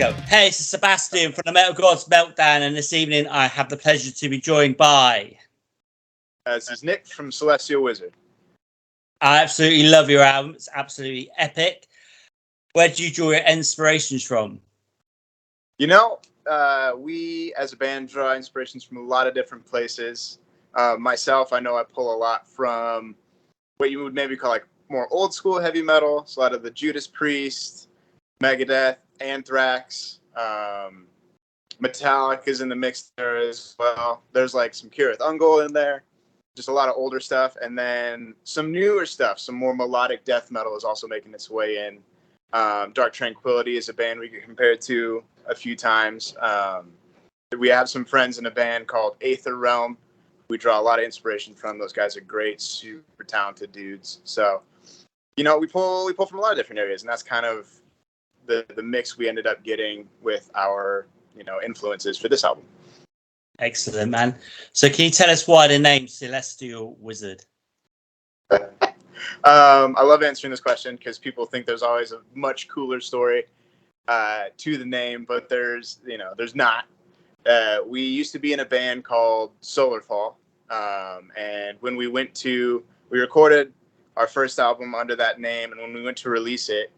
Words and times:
go. 0.00 0.12
Hey, 0.28 0.48
it's 0.48 0.56
Sebastian 0.56 1.30
from 1.30 1.42
the 1.44 1.52
Metal 1.52 1.74
Gods 1.74 2.06
Meltdown, 2.06 2.62
and 2.62 2.74
this 2.74 2.94
evening 2.94 3.26
I 3.26 3.46
have 3.46 3.68
the 3.68 3.76
pleasure 3.76 4.10
to 4.10 4.28
be 4.30 4.40
joined 4.40 4.78
by. 4.78 5.36
Uh, 6.46 6.54
this 6.54 6.70
is 6.70 6.82
Nick 6.82 7.06
from 7.06 7.30
Celestial 7.30 7.82
Wizard. 7.82 8.14
I 9.20 9.42
absolutely 9.42 9.88
love 9.88 10.08
your 10.08 10.22
album. 10.22 10.54
It's 10.54 10.70
absolutely 10.74 11.30
epic. 11.36 11.86
Where 12.72 12.88
do 12.88 13.04
you 13.04 13.10
draw 13.10 13.32
your 13.32 13.42
inspirations 13.46 14.24
from? 14.24 14.62
You 15.76 15.88
know, 15.88 16.20
uh, 16.48 16.92
we 16.96 17.52
as 17.58 17.74
a 17.74 17.76
band 17.76 18.08
draw 18.08 18.34
inspirations 18.34 18.82
from 18.82 18.96
a 18.96 19.02
lot 19.02 19.26
of 19.26 19.34
different 19.34 19.66
places. 19.66 20.38
Uh, 20.76 20.96
myself, 20.98 21.52
I 21.52 21.60
know 21.60 21.76
I 21.76 21.84
pull 21.84 22.14
a 22.14 22.16
lot 22.16 22.48
from 22.48 23.14
what 23.76 23.90
you 23.90 24.02
would 24.02 24.14
maybe 24.14 24.34
call 24.34 24.48
like 24.48 24.66
more 24.88 25.08
old 25.10 25.34
school 25.34 25.60
heavy 25.60 25.82
metal. 25.82 26.24
So 26.24 26.40
a 26.40 26.44
lot 26.44 26.54
of 26.54 26.62
the 26.62 26.70
Judas 26.70 27.06
Priest, 27.06 27.90
Megadeth, 28.42 28.96
Anthrax, 29.20 30.20
um, 30.36 31.06
Metallica 31.80 32.48
is 32.48 32.60
in 32.60 32.68
the 32.68 32.76
mix 32.76 33.12
there 33.16 33.36
as 33.36 33.74
well. 33.78 34.22
There's 34.32 34.54
like 34.54 34.74
some 34.74 34.90
Cirith 34.90 35.18
Ungol 35.18 35.66
in 35.66 35.72
there, 35.72 36.02
just 36.56 36.68
a 36.68 36.72
lot 36.72 36.88
of 36.88 36.96
older 36.96 37.20
stuff, 37.20 37.56
and 37.62 37.78
then 37.78 38.34
some 38.44 38.70
newer 38.70 39.06
stuff. 39.06 39.38
Some 39.38 39.54
more 39.54 39.74
melodic 39.74 40.24
death 40.24 40.50
metal 40.50 40.76
is 40.76 40.84
also 40.84 41.06
making 41.06 41.32
its 41.34 41.48
way 41.50 41.86
in. 41.86 41.98
Um, 42.52 42.92
Dark 42.92 43.12
Tranquillity 43.12 43.76
is 43.76 43.88
a 43.88 43.94
band 43.94 44.20
we 44.20 44.28
get 44.28 44.44
compared 44.44 44.80
to 44.82 45.22
a 45.46 45.54
few 45.54 45.76
times. 45.76 46.34
Um, 46.40 46.92
we 47.58 47.68
have 47.68 47.88
some 47.88 48.04
friends 48.04 48.38
in 48.38 48.46
a 48.46 48.50
band 48.50 48.86
called 48.86 49.16
Aether 49.22 49.56
Realm. 49.56 49.96
We 50.48 50.58
draw 50.58 50.78
a 50.78 50.82
lot 50.82 50.98
of 50.98 51.04
inspiration 51.04 51.54
from. 51.54 51.78
Those 51.78 51.92
guys 51.92 52.16
are 52.16 52.22
great, 52.22 52.60
super 52.60 53.24
talented 53.24 53.72
dudes. 53.72 54.20
So, 54.24 54.62
you 55.36 55.44
know, 55.44 55.58
we 55.58 55.66
pull 55.66 56.06
we 56.06 56.12
pull 56.12 56.26
from 56.26 56.38
a 56.38 56.42
lot 56.42 56.52
of 56.52 56.58
different 56.58 56.80
areas, 56.80 57.02
and 57.02 57.08
that's 57.08 57.22
kind 57.22 57.46
of 57.46 57.68
the 58.50 58.66
the 58.74 58.82
mix 58.82 59.16
we 59.16 59.28
ended 59.28 59.46
up 59.46 59.62
getting 59.62 60.08
with 60.20 60.50
our 60.54 61.06
you 61.36 61.44
know 61.44 61.60
influences 61.64 62.18
for 62.18 62.28
this 62.28 62.44
album. 62.44 62.64
Excellent, 63.58 64.10
man. 64.10 64.34
So, 64.72 64.88
can 64.88 65.04
you 65.06 65.10
tell 65.10 65.30
us 65.30 65.46
why 65.46 65.68
the 65.68 65.78
name 65.78 66.08
Celestial 66.08 66.96
Wizard? 67.00 67.44
Um, 69.44 69.94
I 69.98 70.02
love 70.02 70.22
answering 70.22 70.50
this 70.50 70.60
question 70.60 70.96
because 70.96 71.18
people 71.18 71.44
think 71.44 71.66
there's 71.66 71.82
always 71.82 72.12
a 72.12 72.20
much 72.34 72.68
cooler 72.68 73.00
story 73.00 73.44
uh, 74.08 74.44
to 74.56 74.78
the 74.78 74.84
name, 74.84 75.26
but 75.26 75.48
there's 75.48 76.00
you 76.06 76.18
know 76.18 76.32
there's 76.36 76.54
not. 76.54 76.86
Uh, 77.46 77.78
we 77.86 78.02
used 78.02 78.32
to 78.32 78.38
be 78.38 78.52
in 78.54 78.60
a 78.60 78.64
band 78.64 79.04
called 79.04 79.52
Solarfall, 79.60 80.36
um, 80.70 81.30
and 81.36 81.76
when 81.80 81.96
we 81.96 82.06
went 82.06 82.34
to 82.36 82.82
we 83.10 83.18
recorded 83.20 83.72
our 84.16 84.26
first 84.26 84.58
album 84.58 84.94
under 84.94 85.16
that 85.16 85.38
name, 85.38 85.72
and 85.72 85.80
when 85.80 85.92
we 85.92 86.02
went 86.02 86.16
to 86.18 86.30
release 86.30 86.68
it, 86.68 86.90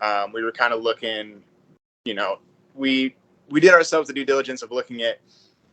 um, 0.00 0.32
we 0.32 0.42
were 0.42 0.52
kind 0.52 0.72
of 0.72 0.82
looking, 0.82 1.42
you 2.04 2.14
know, 2.14 2.38
we 2.74 3.14
we 3.50 3.60
did 3.60 3.72
ourselves 3.72 4.08
the 4.08 4.14
due 4.14 4.24
diligence 4.24 4.62
of 4.62 4.70
looking 4.70 5.02
at 5.02 5.20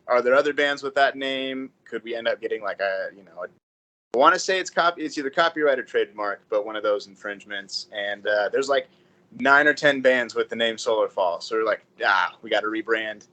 are 0.08 0.22
there 0.22 0.36
other 0.36 0.54
bands 0.54 0.84
with 0.84 0.95
that 0.95 1.16
name? 1.16 1.72
Could 1.84 2.04
we 2.04 2.16
end 2.16 2.28
up 2.28 2.40
getting 2.40 2.62
like 2.62 2.80
a 2.80 3.09
you 3.16 3.23
know 3.23 3.44
a 3.44 3.48
I 4.16 4.18
want 4.18 4.34
to 4.34 4.40
say 4.40 4.59
it's 4.59 4.70
copy. 4.70 5.03
It's 5.03 5.18
either 5.18 5.30
copyright 5.30 5.78
or 5.78 5.84
trademark, 5.84 6.42
but 6.50 6.66
one 6.66 6.78
of 6.78 6.84
those 6.84 7.08
infringements. 7.08 7.88
And 7.92 8.26
uh, 8.26 8.48
there's 8.50 8.70
like 8.70 8.88
nine 9.40 9.68
or 9.68 9.73
ten 9.73 10.00
bands 10.00 10.36
with 10.36 10.48
the 10.48 10.56
name 10.56 10.78
Solar 10.78 11.09
Fall, 11.09 11.42
So 11.42 11.58
we're 11.58 11.66
like, 11.66 11.86
ah, 12.06 12.38
we 12.42 12.50
got 12.50 12.62
to 12.62 12.68
rebrand. 12.68 13.28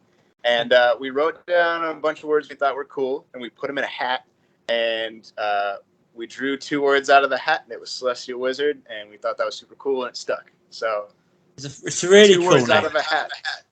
And 0.44 0.72
uh, 0.72 0.96
we 0.98 1.10
wrote 1.10 1.46
down 1.46 1.84
a 1.84 1.94
bunch 1.94 2.24
of 2.24 2.28
words 2.28 2.48
we 2.48 2.56
thought 2.56 2.74
were 2.74 2.84
cool, 2.86 3.24
and 3.32 3.40
we 3.40 3.48
put 3.48 3.68
them 3.68 3.78
in 3.78 3.84
a 3.84 3.86
hat. 3.86 4.24
And 4.68 5.30
uh, 5.38 5.76
we 6.14 6.26
drew 6.26 6.56
two 6.56 6.82
words 6.82 7.10
out 7.10 7.22
of 7.22 7.30
the 7.30 7.38
hat, 7.38 7.60
and 7.62 7.72
it 7.72 7.78
was 7.78 7.92
Celestial 7.92 8.40
Wizard. 8.40 8.82
And 8.90 9.08
we 9.08 9.18
thought 9.18 9.38
that 9.38 9.46
was 9.46 9.54
super 9.54 9.76
cool, 9.76 10.02
and 10.02 10.10
it 10.10 10.16
stuck. 10.16 10.50
So 10.72 11.08
It's 11.56 11.64
a, 11.82 11.86
it's 11.86 12.04
a 12.04 12.08
really 12.08 12.36
cool 12.36 12.48
words 12.48 12.70
out 12.70 12.82
name. 12.82 12.86
of 12.86 12.94
a 12.94 13.02
hat. 13.02 13.30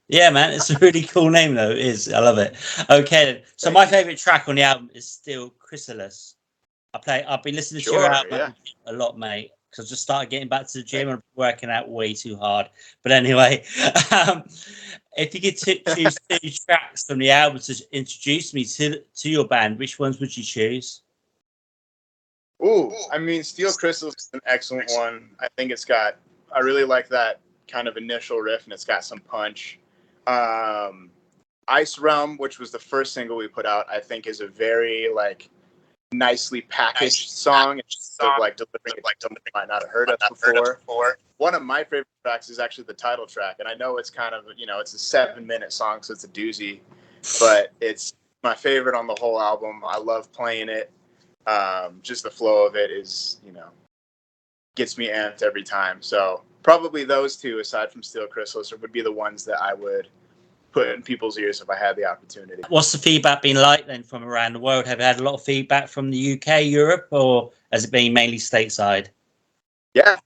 Yeah, 0.09 0.31
man, 0.31 0.53
it's 0.53 0.71
a 0.71 0.79
really 0.79 1.03
cool 1.03 1.31
name 1.31 1.55
though. 1.55 1.71
It 1.71 1.79
is. 1.79 2.13
I 2.13 2.19
love 2.21 2.39
it. 2.39 2.57
Okay, 2.91 3.45
so 3.57 3.71
my 3.71 3.87
favorite 3.87 4.19
track 4.19 4.49
on 4.49 4.57
the 4.57 4.63
album 4.63 4.91
is 4.95 5.09
still 5.09 5.51
Chrysalis. 5.51 6.37
I 6.93 6.99
play. 6.99 7.25
I've 7.25 7.43
been 7.43 7.55
listening 7.55 7.83
to 7.83 7.91
your 7.93 8.01
Sure, 8.03 8.13
album 8.13 8.55
a 8.87 8.93
lot, 8.93 9.19
mate. 9.19 9.53
Because 9.71 9.87
I 9.87 9.89
just 9.91 10.03
started 10.03 10.31
getting 10.31 10.49
back 10.49 10.67
to 10.67 10.79
the 10.79 10.85
gym 10.85 11.09
and 11.09 11.23
working 11.37 11.71
out 11.71 11.89
way 11.89 12.13
too 12.13 12.37
hard. 12.37 12.69
But 13.05 13.13
anyway, 13.13 13.65
um, 14.11 14.43
if 15.17 15.33
you 15.33 15.41
could 15.41 15.57
t- 15.57 15.83
choose 15.95 16.17
two 16.29 16.51
tracks 16.67 17.05
from 17.05 17.21
the 17.21 17.31
album 17.31 17.61
to 17.61 17.75
introduce 17.93 18.53
me 18.53 18.65
to 18.65 19.01
to 19.01 19.31
your 19.31 19.47
band, 19.47 19.79
which 19.79 20.01
ones 20.01 20.19
would 20.19 20.37
you 20.37 20.43
choose? 20.43 21.03
Ooh, 22.65 22.93
I 23.13 23.19
mean, 23.19 23.43
Steel 23.45 23.73
Crystal 23.73 24.09
is 24.09 24.29
an 24.33 24.41
excellent 24.45 24.91
one. 24.91 25.31
I 25.41 25.47
think 25.57 25.71
it's 25.71 25.85
got. 25.85 26.17
I 26.53 26.61
really 26.61 26.85
like 26.85 27.09
that 27.09 27.41
kind 27.69 27.89
of 27.89 27.97
initial 27.97 28.39
riff, 28.39 28.65
and 28.65 28.73
it's 28.73 28.85
got 28.85 29.05
some 29.05 29.19
punch. 29.21 29.79
Um, 30.27 31.11
Ice 31.69 31.99
Realm, 31.99 32.37
which 32.39 32.59
was 32.59 32.71
the 32.71 32.79
first 32.79 33.15
single 33.15 33.37
we 33.37 33.49
put 33.49 33.67
out, 33.67 33.87
I 33.91 34.01
think 34.01 34.27
is 34.27 34.41
a 34.41 34.49
very 34.49 35.09
like 35.15 35.49
nicely 36.13 36.63
packaged 36.63 37.31
song. 37.31 37.79
It's 37.79 37.95
just 37.95 38.17
sort 38.17 38.33
of 38.35 38.41
like 38.41 38.57
delivering 38.57 38.99
it 38.99 39.05
like 39.05 39.17
something 39.23 39.43
you 39.45 39.53
might 39.55 39.69
not 39.69 39.83
have 39.83 39.91
heard 39.91 40.11
of 40.11 40.19
before. 40.29 41.19
One 41.39 41.55
of 41.55 41.63
my 41.63 41.85
favorite 41.85 42.07
tracks 42.25 42.51
is 42.51 42.59
actually 42.59 42.85
the 42.85 42.95
title 42.95 43.27
track, 43.27 43.57
and 43.61 43.69
I 43.69 43.75
know 43.75 43.97
it's 43.97 44.11
kind 44.11 44.35
of 44.35 44.45
you 44.57 44.67
know 44.67 44.81
it's 44.81 44.95
a 44.95 44.99
seven 44.99 45.47
minute 45.47 45.73
song, 45.73 46.03
so 46.03 46.13
it's 46.13 46.25
a 46.25 46.29
doozy, 46.29 46.81
but 47.39 47.73
it's 47.81 48.15
my 48.43 48.55
favorite 48.55 48.97
on 48.97 49.07
the 49.07 49.17
whole 49.21 49.41
album. 49.41 49.83
I 49.87 49.99
love 49.99 50.33
playing 50.33 50.69
it. 50.69 50.91
Um, 51.47 52.01
just 52.03 52.25
the 52.25 52.31
flow 52.31 52.67
of 52.67 52.77
it 52.77 52.91
is 52.91 53.41
you 53.45 53.53
know 53.53 53.69
gets 54.81 54.97
me 54.97 55.09
amped 55.09 55.43
every 55.43 55.63
time. 55.63 56.01
So 56.01 56.43
probably 56.63 57.05
those 57.05 57.37
two, 57.37 57.59
aside 57.59 57.93
from 57.93 58.03
Steel 58.03 58.27
Crystals, 58.27 58.73
would 58.73 58.93
be 58.93 59.03
the 59.03 59.13
ones 59.13 59.45
that 59.45 59.61
I 59.61 59.75
would 59.75 60.09
put 60.73 60.89
in 60.89 61.03
people's 61.03 61.37
ears 61.37 61.61
if 61.61 61.69
I 61.69 61.77
had 61.77 61.97
the 61.97 62.07
opportunity. 62.07 62.63
What's 62.71 62.91
the 62.91 62.97
feedback 62.97 63.43
been 63.43 63.57
like 63.57 63.87
then 63.87 64.03
from 64.03 64.25
around 64.25 64.55
the 64.55 64.59
world? 64.59 64.87
Have 64.87 64.99
you 64.99 65.05
had 65.05 65.21
a 65.21 65.23
lot 65.23 65.35
of 65.35 65.43
feedback 65.43 65.87
from 65.87 66.11
the 66.11 66.33
UK, 66.33 66.65
Europe, 66.65 67.09
or 67.11 67.51
has 67.71 67.85
it 67.85 67.91
been 67.91 68.15
mainly 68.15 68.39
stateside? 68.39 69.09
Yeah, 69.93 70.17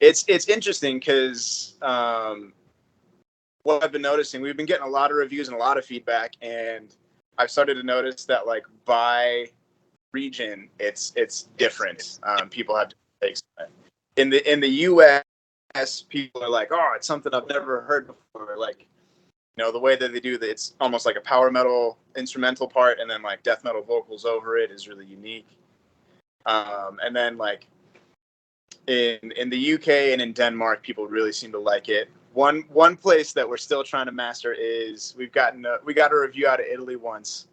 it's 0.00 0.24
it's 0.26 0.48
interesting 0.48 0.98
because 0.98 1.74
um, 1.82 2.52
what 3.62 3.84
I've 3.84 3.92
been 3.92 4.02
noticing, 4.02 4.42
we've 4.42 4.56
been 4.56 4.66
getting 4.66 4.86
a 4.86 4.90
lot 4.90 5.12
of 5.12 5.18
reviews 5.18 5.46
and 5.46 5.56
a 5.56 5.60
lot 5.60 5.78
of 5.78 5.84
feedback, 5.84 6.32
and 6.42 6.92
I've 7.38 7.52
started 7.52 7.74
to 7.74 7.84
notice 7.84 8.24
that 8.24 8.44
like 8.44 8.64
by 8.84 9.50
region, 10.10 10.68
it's 10.80 11.12
it's 11.14 11.48
different. 11.58 12.18
Um, 12.24 12.48
people 12.48 12.74
have 12.76 12.88
takes. 13.24 13.42
In 14.16 14.30
the 14.30 14.50
in 14.50 14.60
the 14.60 14.68
U.S., 14.68 16.02
people 16.08 16.42
are 16.42 16.50
like, 16.50 16.68
"Oh, 16.70 16.92
it's 16.96 17.06
something 17.06 17.32
I've 17.34 17.48
never 17.48 17.82
heard 17.82 18.06
before." 18.06 18.56
Like, 18.56 18.86
you 19.56 19.64
know, 19.64 19.72
the 19.72 19.78
way 19.78 19.96
that 19.96 20.12
they 20.12 20.20
do 20.20 20.38
that, 20.38 20.48
it's 20.48 20.74
almost 20.80 21.06
like 21.06 21.16
a 21.16 21.20
power 21.20 21.50
metal 21.50 21.98
instrumental 22.16 22.68
part, 22.68 23.00
and 23.00 23.10
then 23.10 23.22
like 23.22 23.42
death 23.42 23.64
metal 23.64 23.82
vocals 23.82 24.24
over 24.24 24.56
it 24.56 24.70
is 24.70 24.88
really 24.88 25.06
unique. 25.06 25.48
Um, 26.46 27.00
and 27.02 27.14
then 27.14 27.36
like 27.36 27.66
in 28.86 29.32
in 29.32 29.50
the 29.50 29.74
UK 29.74 29.88
and 30.12 30.20
in 30.20 30.32
Denmark, 30.32 30.82
people 30.82 31.06
really 31.06 31.32
seem 31.32 31.52
to 31.52 31.58
like 31.58 31.88
it. 31.88 32.10
One 32.32 32.64
one 32.68 32.96
place 32.96 33.32
that 33.32 33.48
we're 33.48 33.56
still 33.56 33.84
trying 33.84 34.06
to 34.06 34.12
master 34.12 34.52
is 34.52 35.14
we've 35.16 35.32
gotten 35.32 35.64
a, 35.66 35.78
we 35.84 35.94
got 35.94 36.12
a 36.12 36.18
review 36.18 36.46
out 36.48 36.60
of 36.60 36.66
Italy 36.66 36.96
once, 36.96 37.48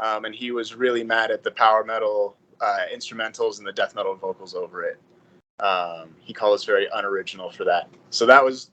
um, 0.00 0.24
and 0.24 0.34
he 0.34 0.50
was 0.50 0.74
really 0.74 1.04
mad 1.04 1.30
at 1.30 1.42
the 1.42 1.50
power 1.50 1.84
metal 1.84 2.36
uh, 2.60 2.78
instrumentals 2.94 3.58
and 3.58 3.66
the 3.66 3.72
death 3.72 3.94
metal 3.94 4.14
vocals 4.14 4.54
over 4.54 4.82
it. 4.82 4.98
Um, 5.60 6.10
he 6.20 6.32
called 6.32 6.54
us 6.54 6.64
very 6.64 6.86
unoriginal 6.94 7.50
for 7.50 7.64
that. 7.64 7.88
So 8.10 8.26
that 8.26 8.44
was 8.44 8.70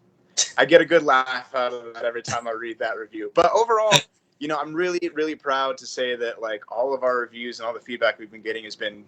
I 0.57 0.65
get 0.65 0.81
a 0.81 0.85
good 0.85 1.03
laugh 1.03 1.53
out 1.55 1.73
of 1.73 1.93
that 1.93 2.05
every 2.05 2.23
time 2.23 2.47
I 2.47 2.51
read 2.51 2.79
that 2.79 2.97
review. 2.97 3.31
But 3.33 3.51
overall, 3.53 3.93
you 4.39 4.47
know, 4.47 4.57
I'm 4.57 4.73
really 4.73 5.09
really 5.13 5.35
proud 5.35 5.77
to 5.77 5.85
say 5.85 6.15
that 6.15 6.41
like 6.41 6.63
all 6.71 6.93
of 6.93 7.03
our 7.03 7.19
reviews 7.19 7.59
and 7.59 7.67
all 7.67 7.73
the 7.73 7.79
feedback 7.79 8.19
we've 8.19 8.31
been 8.31 8.41
getting 8.41 8.63
has 8.65 8.75
been 8.75 9.05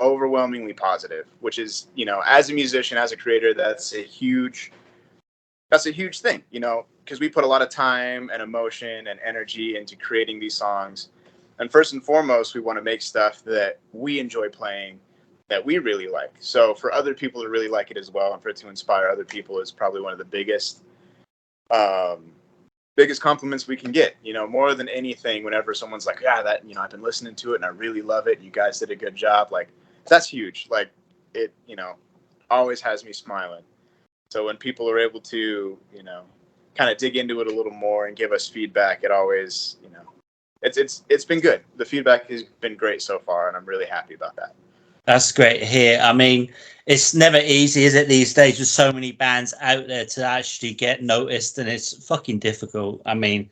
overwhelmingly 0.00 0.72
positive, 0.72 1.26
which 1.40 1.58
is, 1.58 1.88
you 1.94 2.04
know, 2.04 2.22
as 2.24 2.50
a 2.50 2.54
musician, 2.54 2.96
as 2.96 3.12
a 3.12 3.16
creator, 3.16 3.52
that's 3.54 3.94
a 3.94 4.02
huge 4.02 4.72
that's 5.70 5.86
a 5.86 5.90
huge 5.90 6.20
thing, 6.20 6.42
you 6.50 6.60
know, 6.60 6.86
because 7.04 7.20
we 7.20 7.28
put 7.28 7.44
a 7.44 7.46
lot 7.46 7.60
of 7.60 7.68
time 7.68 8.30
and 8.32 8.42
emotion 8.42 9.08
and 9.08 9.20
energy 9.24 9.76
into 9.76 9.96
creating 9.96 10.40
these 10.40 10.54
songs. 10.54 11.10
And 11.58 11.70
first 11.70 11.92
and 11.92 12.04
foremost, 12.04 12.54
we 12.54 12.60
want 12.60 12.78
to 12.78 12.82
make 12.82 13.02
stuff 13.02 13.42
that 13.44 13.78
we 13.92 14.20
enjoy 14.20 14.48
playing 14.48 15.00
that 15.48 15.64
we 15.64 15.78
really 15.78 16.08
like. 16.08 16.34
So 16.38 16.74
for 16.74 16.92
other 16.92 17.14
people 17.14 17.42
to 17.42 17.48
really 17.48 17.68
like 17.68 17.90
it 17.90 17.96
as 17.96 18.10
well 18.10 18.34
and 18.34 18.42
for 18.42 18.50
it 18.50 18.56
to 18.56 18.68
inspire 18.68 19.08
other 19.08 19.24
people 19.24 19.60
is 19.60 19.70
probably 19.70 20.00
one 20.00 20.12
of 20.12 20.18
the 20.18 20.24
biggest 20.24 20.82
um 21.70 22.32
biggest 22.96 23.20
compliments 23.20 23.68
we 23.68 23.76
can 23.76 23.92
get, 23.92 24.16
you 24.24 24.32
know, 24.32 24.46
more 24.46 24.74
than 24.74 24.88
anything 24.88 25.44
whenever 25.44 25.72
someone's 25.72 26.04
like, 26.06 26.20
"Yeah, 26.20 26.42
that, 26.42 26.64
you 26.64 26.74
know, 26.74 26.80
I've 26.80 26.90
been 26.90 27.02
listening 27.02 27.34
to 27.36 27.52
it 27.52 27.56
and 27.56 27.64
I 27.64 27.68
really 27.68 28.02
love 28.02 28.26
it. 28.26 28.40
You 28.40 28.50
guys 28.50 28.78
did 28.78 28.90
a 28.90 28.96
good 28.96 29.14
job." 29.14 29.52
Like 29.52 29.68
that's 30.06 30.28
huge. 30.28 30.66
Like 30.70 30.90
it, 31.34 31.52
you 31.66 31.76
know, 31.76 31.94
always 32.50 32.80
has 32.80 33.04
me 33.04 33.12
smiling. 33.12 33.62
So 34.30 34.44
when 34.44 34.56
people 34.56 34.90
are 34.90 34.98
able 34.98 35.20
to, 35.20 35.78
you 35.94 36.02
know, 36.02 36.24
kind 36.74 36.90
of 36.90 36.98
dig 36.98 37.16
into 37.16 37.40
it 37.40 37.46
a 37.46 37.54
little 37.54 37.72
more 37.72 38.06
and 38.06 38.16
give 38.16 38.32
us 38.32 38.48
feedback, 38.48 39.04
it 39.04 39.10
always, 39.10 39.76
you 39.82 39.90
know, 39.90 40.02
it's 40.62 40.76
it's 40.76 41.04
it's 41.08 41.24
been 41.24 41.40
good. 41.40 41.62
The 41.76 41.84
feedback 41.84 42.28
has 42.30 42.42
been 42.42 42.76
great 42.76 43.02
so 43.02 43.18
far, 43.18 43.48
and 43.48 43.56
I'm 43.56 43.64
really 43.64 43.86
happy 43.86 44.14
about 44.14 44.36
that. 44.36 44.54
That's 45.04 45.32
great 45.32 45.62
here. 45.62 45.98
I 46.02 46.12
mean, 46.12 46.52
it's 46.86 47.14
never 47.14 47.38
easy, 47.38 47.84
is 47.84 47.94
it, 47.94 48.08
these 48.08 48.34
days 48.34 48.58
with 48.58 48.68
so 48.68 48.92
many 48.92 49.12
bands 49.12 49.54
out 49.60 49.86
there 49.88 50.04
to 50.04 50.24
actually 50.24 50.74
get 50.74 51.02
noticed, 51.02 51.58
and 51.58 51.68
it's 51.68 52.06
fucking 52.06 52.40
difficult. 52.40 53.00
I 53.06 53.14
mean, 53.14 53.48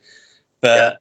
but 0.60 0.76
yeah. 0.76 0.96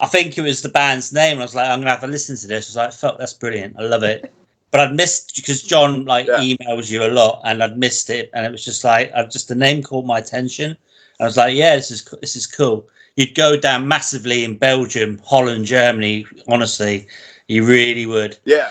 I 0.00 0.06
think 0.06 0.36
it 0.36 0.42
was 0.42 0.62
the 0.62 0.68
band's 0.68 1.12
name. 1.12 1.38
I 1.38 1.42
was 1.42 1.54
like, 1.54 1.68
I'm 1.68 1.80
gonna 1.80 1.90
have 1.90 2.00
to 2.00 2.06
listen 2.06 2.36
to 2.36 2.46
this. 2.46 2.66
I 2.66 2.68
was 2.68 2.76
like, 2.76 2.92
fuck, 2.92 3.18
that's 3.18 3.32
brilliant. 3.32 3.76
I 3.78 3.82
love 3.82 4.02
it. 4.02 4.32
But 4.70 4.80
I'd 4.80 4.94
missed 4.94 5.34
because 5.36 5.62
John 5.62 6.04
like 6.04 6.26
yeah. 6.26 6.38
emails 6.38 6.90
you 6.90 7.04
a 7.04 7.08
lot, 7.08 7.40
and 7.44 7.62
I'd 7.62 7.78
missed 7.78 8.10
it, 8.10 8.30
and 8.34 8.44
it 8.44 8.52
was 8.52 8.64
just 8.64 8.84
like, 8.84 9.10
I've 9.14 9.30
just 9.30 9.48
the 9.48 9.54
name 9.54 9.82
caught 9.82 10.04
my 10.04 10.18
attention. 10.18 10.76
I 11.20 11.24
was 11.24 11.36
like, 11.36 11.54
yeah, 11.54 11.76
this 11.76 11.90
is 11.90 12.04
this 12.20 12.36
is 12.36 12.46
cool. 12.46 12.88
You'd 13.20 13.34
go 13.34 13.54
down 13.54 13.86
massively 13.86 14.44
in 14.44 14.56
Belgium, 14.56 15.20
Holland, 15.22 15.66
Germany. 15.66 16.24
Honestly, 16.48 17.06
you 17.48 17.66
really 17.66 18.06
would. 18.06 18.38
Yeah. 18.46 18.70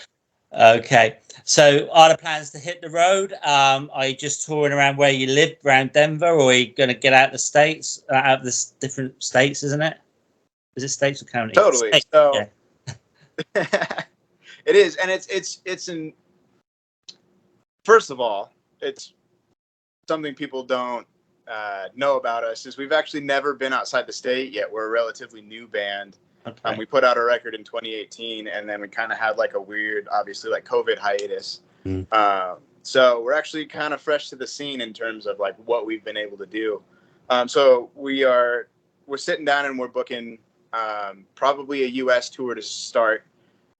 Okay. 0.52 1.20
So, 1.44 1.88
are 1.92 2.10
the 2.10 2.18
plans 2.18 2.50
to 2.52 2.58
hit 2.58 2.82
the 2.82 2.90
road? 2.90 3.34
Um, 3.44 3.92
are 3.94 4.08
you 4.08 4.16
just 4.16 4.48
touring 4.48 4.74
around 4.74 4.98
where 4.98 5.12
you 5.12 5.28
live, 5.28 5.56
around 5.64 5.94
Denver, 5.94 6.32
or 6.32 6.50
are 6.50 6.54
you 6.54 6.74
going 6.74 6.88
to 6.88 6.96
get 6.96 7.14
out 7.14 7.32
the 7.32 7.38
states, 7.38 8.02
uh, 8.12 8.16
out 8.16 8.40
of 8.40 8.44
the 8.44 8.66
different 8.80 9.22
states, 9.22 9.62
isn't 9.62 9.84
it? 9.84 9.98
Is 10.76 10.84
it 10.84 10.90
states 10.90 11.22
or 11.22 11.26
counties? 11.26 11.56
Totally. 11.56 11.90
States. 11.90 12.08
So, 12.12 12.34
yeah. 12.34 12.96
it 14.66 14.76
is, 14.76 14.96
and 14.96 15.12
it's 15.12 15.28
it's 15.28 15.62
it's 15.64 15.90
in. 15.90 16.12
First 17.86 18.10
of 18.10 18.20
all, 18.20 18.52
it's 18.82 19.14
something 20.08 20.34
people 20.34 20.64
don't 20.64 21.06
uh, 21.50 21.86
know 21.96 22.18
about 22.18 22.44
us 22.44 22.66
is 22.66 22.78
we've 22.78 22.92
actually 22.92 23.22
never 23.22 23.54
been 23.54 23.74
outside 23.74 24.06
the 24.08 24.14
state 24.14 24.54
yet. 24.54 24.72
We're 24.72 24.86
a 24.86 24.90
relatively 24.90 25.42
new 25.42 25.68
band. 25.68 26.18
Okay. 26.48 26.60
Um, 26.64 26.78
we 26.78 26.86
put 26.86 27.04
out 27.04 27.18
a 27.18 27.24
record 27.24 27.56
in 27.56 27.64
2018, 27.64 28.48
and 28.48 28.70
then 28.70 28.82
we 28.82 28.88
kind 28.88 29.12
of 29.12 29.18
had 29.18 29.38
like 29.38 29.56
a 29.56 29.62
weird, 29.62 30.08
obviously 30.12 30.52
like 30.52 30.66
COVID 30.66 30.98
hiatus. 30.98 31.62
Mm. 31.86 32.12
Um, 32.14 32.60
so 32.84 33.22
we're 33.22 33.34
actually 33.34 33.66
kind 33.66 33.94
of 33.94 34.02
fresh 34.02 34.30
to 34.30 34.36
the 34.36 34.48
scene 34.48 34.82
in 34.82 34.94
terms 34.94 35.26
of 35.26 35.40
like 35.40 35.56
what 35.66 35.86
we've 35.86 36.04
been 36.04 36.18
able 36.18 36.38
to 36.38 36.46
do. 36.46 36.82
Um, 37.30 37.48
so 37.48 37.90
we 37.96 38.24
are 38.24 38.70
we're 39.06 39.18
sitting 39.18 39.46
down 39.46 39.66
and 39.66 39.78
we're 39.78 39.88
booking 39.88 40.40
um, 40.74 41.26
probably 41.36 41.84
a 41.84 41.88
U.S. 41.88 42.30
tour 42.30 42.56
to 42.56 42.62
start, 42.62 43.26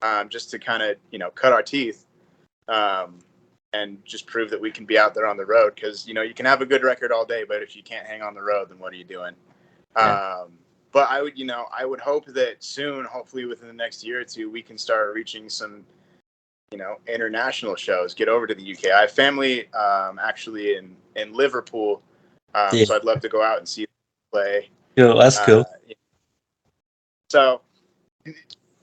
um, 0.02 0.28
just 0.28 0.50
to 0.50 0.58
kind 0.58 0.82
of 0.82 0.96
you 1.10 1.18
know 1.18 1.30
cut 1.30 1.52
our 1.52 1.62
teeth 1.62 2.06
um, 2.68 3.18
and 3.72 4.04
just 4.04 4.26
prove 4.26 4.50
that 4.50 4.60
we 4.60 4.70
can 4.70 4.84
be 4.84 4.98
out 4.98 5.14
there 5.14 5.26
on 5.26 5.36
the 5.36 5.46
road. 5.46 5.74
Because 5.74 6.06
you 6.06 6.14
know 6.14 6.22
you 6.22 6.34
can 6.34 6.46
have 6.46 6.60
a 6.60 6.66
good 6.66 6.82
record 6.82 7.12
all 7.12 7.24
day, 7.24 7.44
but 7.46 7.62
if 7.62 7.76
you 7.76 7.82
can't 7.82 8.06
hang 8.06 8.22
on 8.22 8.34
the 8.34 8.42
road, 8.42 8.70
then 8.70 8.78
what 8.78 8.92
are 8.92 8.96
you 8.96 9.04
doing? 9.04 9.34
Yeah. 9.96 10.42
Um, 10.42 10.52
but 10.92 11.08
I 11.08 11.22
would, 11.22 11.38
you 11.38 11.44
know, 11.44 11.66
I 11.76 11.84
would 11.84 12.00
hope 12.00 12.26
that 12.26 12.62
soon, 12.62 13.04
hopefully 13.04 13.44
within 13.44 13.68
the 13.68 13.74
next 13.74 14.04
year 14.04 14.20
or 14.20 14.24
two, 14.24 14.50
we 14.50 14.62
can 14.62 14.76
start 14.76 15.14
reaching 15.14 15.48
some, 15.48 15.84
you 16.72 16.78
know, 16.78 16.96
international 17.06 17.76
shows. 17.76 18.12
Get 18.12 18.28
over 18.28 18.46
to 18.46 18.54
the 18.54 18.72
UK. 18.72 18.86
I 18.86 19.02
have 19.02 19.12
family 19.12 19.72
um, 19.74 20.18
actually 20.18 20.76
in 20.76 20.96
in 21.16 21.32
Liverpool, 21.32 22.02
um, 22.54 22.70
yeah. 22.72 22.84
so 22.84 22.96
I'd 22.96 23.04
love 23.04 23.20
to 23.20 23.28
go 23.28 23.42
out 23.42 23.58
and 23.58 23.68
see 23.68 23.82
them 23.82 23.90
play. 24.32 24.70
Cool, 24.96 25.18
that's 25.18 25.38
uh, 25.38 25.46
cool. 25.46 25.64
So, 27.30 27.60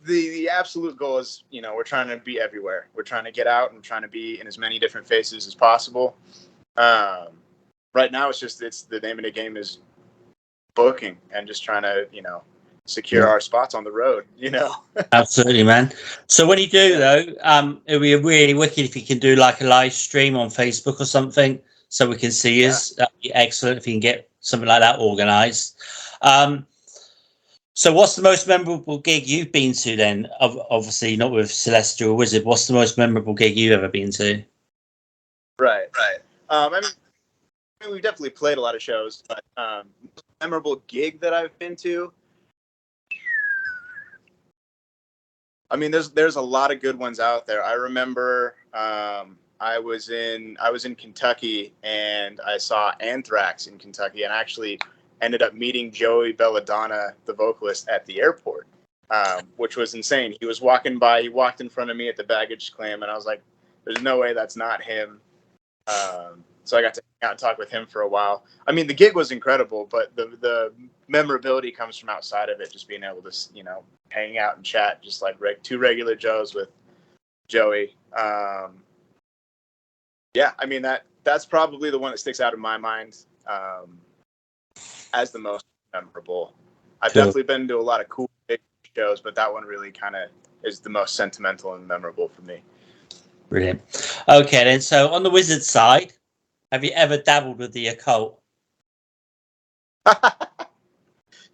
the 0.07 0.29
the 0.29 0.49
absolute 0.49 0.97
goal 0.97 1.19
is, 1.19 1.43
you 1.49 1.61
know, 1.61 1.75
we're 1.75 1.83
trying 1.83 2.07
to 2.07 2.17
be 2.17 2.39
everywhere. 2.39 2.87
We're 2.95 3.03
trying 3.03 3.25
to 3.25 3.31
get 3.31 3.47
out 3.47 3.73
and 3.73 3.83
trying 3.83 4.01
to 4.01 4.07
be 4.07 4.39
in 4.39 4.47
as 4.47 4.57
many 4.57 4.79
different 4.79 5.07
faces 5.07 5.45
as 5.45 5.53
possible. 5.53 6.15
Um, 6.77 7.29
right 7.93 8.11
now, 8.11 8.29
it's 8.29 8.39
just 8.39 8.61
it's 8.61 8.83
the 8.83 8.99
name 8.99 9.19
of 9.19 9.25
the 9.25 9.31
game 9.31 9.57
is 9.57 9.79
booking 10.77 11.17
and 11.33 11.47
just 11.47 11.63
trying 11.63 11.81
to 11.81 12.07
you 12.11 12.21
know 12.21 12.43
secure 12.85 13.27
our 13.27 13.39
spots 13.41 13.75
on 13.75 13.83
the 13.83 13.91
road 13.91 14.25
you 14.37 14.49
know 14.49 14.73
absolutely 15.11 15.63
man 15.63 15.91
so 16.27 16.47
when 16.47 16.57
you 16.57 16.67
do 16.67 16.97
though 16.97 17.25
um 17.41 17.81
it'd 17.85 18.01
be 18.01 18.15
really 18.15 18.53
wicked 18.53 18.85
if 18.85 18.95
you 18.95 19.01
can 19.01 19.17
do 19.17 19.35
like 19.35 19.59
a 19.59 19.65
live 19.65 19.91
stream 19.91 20.37
on 20.37 20.47
facebook 20.49 21.01
or 21.01 21.05
something 21.05 21.59
so 21.89 22.07
we 22.07 22.15
can 22.15 22.31
see 22.31 22.61
yeah. 22.61 22.69
us 22.69 22.91
that'd 22.91 23.21
be 23.21 23.33
excellent 23.33 23.77
if 23.77 23.87
you 23.87 23.93
can 23.93 23.99
get 23.99 24.29
something 24.39 24.69
like 24.69 24.79
that 24.79 24.99
organized 24.99 25.81
um 26.21 26.65
so 27.77 27.93
what's 27.93 28.15
the 28.15 28.23
most 28.23 28.47
memorable 28.47 28.97
gig 28.97 29.27
you've 29.27 29.51
been 29.51 29.71
to 29.71 29.95
then 29.95 30.27
obviously 30.39 31.15
not 31.15 31.31
with 31.31 31.51
celestial 31.51 32.15
wizard 32.15 32.43
what's 32.43 32.65
the 32.65 32.73
most 32.73 32.97
memorable 32.97 33.35
gig 33.35 33.55
you've 33.55 33.71
ever 33.71 33.87
been 33.87 34.09
to 34.09 34.43
right 35.59 35.89
right 35.95 36.19
um 36.49 36.73
i 36.73 36.81
mean 36.81 36.89
we've 37.91 38.01
definitely 38.01 38.31
played 38.31 38.57
a 38.57 38.61
lot 38.61 38.75
of 38.75 38.81
shows, 38.81 39.23
but 39.27 39.43
um, 39.57 39.87
memorable 40.41 40.81
gig 40.87 41.19
that 41.21 41.33
I've 41.33 41.57
been 41.59 41.75
to. 41.77 42.11
I 45.69 45.75
mean, 45.75 45.91
there's 45.91 46.09
there's 46.11 46.37
a 46.37 46.41
lot 46.41 46.71
of 46.71 46.81
good 46.81 46.97
ones 46.97 47.19
out 47.19 47.45
there. 47.45 47.63
I 47.63 47.73
remember 47.73 48.55
um, 48.73 49.37
I 49.59 49.79
was 49.79 50.09
in 50.09 50.57
I 50.61 50.71
was 50.71 50.85
in 50.85 50.95
Kentucky 50.95 51.73
and 51.83 52.39
I 52.45 52.57
saw 52.57 52.93
Anthrax 52.99 53.67
in 53.67 53.77
Kentucky, 53.77 54.23
and 54.23 54.33
actually 54.33 54.79
ended 55.21 55.41
up 55.41 55.53
meeting 55.53 55.91
Joey 55.91 56.31
Belladonna, 56.31 57.13
the 57.25 57.33
vocalist, 57.33 57.87
at 57.89 58.05
the 58.05 58.21
airport, 58.21 58.67
um, 59.09 59.41
which 59.57 59.75
was 59.75 59.93
insane. 59.93 60.35
He 60.39 60.45
was 60.45 60.61
walking 60.61 60.99
by, 60.99 61.21
he 61.21 61.29
walked 61.29 61.61
in 61.61 61.69
front 61.69 61.89
of 61.89 61.97
me 61.97 62.09
at 62.09 62.15
the 62.15 62.23
baggage 62.23 62.71
claim, 62.71 63.03
and 63.03 63.11
I 63.11 63.15
was 63.15 63.25
like, 63.25 63.41
"There's 63.85 64.01
no 64.01 64.19
way 64.19 64.33
that's 64.33 64.55
not 64.55 64.81
him." 64.83 65.21
Um, 65.87 66.43
so 66.63 66.77
I 66.77 66.81
got 66.81 66.93
to 66.95 67.01
hang 67.21 67.27
out 67.29 67.31
and 67.31 67.39
talk 67.39 67.57
with 67.57 67.69
him 67.69 67.87
for 67.87 68.01
a 68.01 68.07
while. 68.07 68.43
I 68.67 68.71
mean, 68.71 68.87
the 68.87 68.93
gig 68.93 69.15
was 69.15 69.31
incredible, 69.31 69.87
but 69.89 70.15
the 70.15 70.37
the 70.41 70.73
memorability 71.07 71.71
comes 71.71 71.97
from 71.97 72.09
outside 72.09 72.49
of 72.49 72.59
it, 72.59 72.71
just 72.71 72.87
being 72.87 73.03
able 73.03 73.21
to 73.21 73.31
you 73.53 73.63
know 73.63 73.83
hang 74.09 74.37
out 74.37 74.57
and 74.57 74.65
chat, 74.65 75.01
just 75.01 75.21
like 75.21 75.39
reg- 75.39 75.63
two 75.63 75.77
regular 75.77 76.15
Joes 76.15 76.53
with 76.53 76.69
Joey. 77.47 77.95
Um, 78.17 78.83
yeah, 80.33 80.51
I 80.59 80.65
mean 80.65 80.81
that 80.83 81.03
that's 81.23 81.45
probably 81.45 81.89
the 81.89 81.99
one 81.99 82.11
that 82.11 82.19
sticks 82.19 82.39
out 82.39 82.53
in 82.53 82.59
my 82.59 82.77
mind 82.77 83.17
um, 83.47 83.97
as 85.13 85.31
the 85.31 85.39
most 85.39 85.65
memorable. 85.93 86.53
I've 87.01 87.13
cool. 87.13 87.23
definitely 87.23 87.43
been 87.43 87.67
to 87.67 87.77
a 87.77 87.81
lot 87.81 88.01
of 88.01 88.09
cool 88.09 88.29
big 88.47 88.59
shows, 88.95 89.21
but 89.21 89.35
that 89.35 89.51
one 89.51 89.63
really 89.63 89.91
kind 89.91 90.15
of 90.15 90.29
is 90.63 90.79
the 90.79 90.89
most 90.89 91.15
sentimental 91.15 91.75
and 91.75 91.87
memorable 91.87 92.27
for 92.29 92.41
me. 92.41 92.61
Brilliant. 93.49 93.81
Okay, 94.27 94.63
then. 94.63 94.81
So 94.81 95.09
on 95.13 95.23
the 95.23 95.29
wizard 95.29 95.63
side, 95.63 96.13
have 96.71 96.83
you 96.83 96.91
ever 96.95 97.17
dabbled 97.17 97.59
with 97.59 97.71
the 97.73 97.87
occult? 97.87 98.41